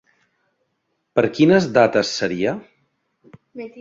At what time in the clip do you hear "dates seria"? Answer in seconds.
1.75-2.59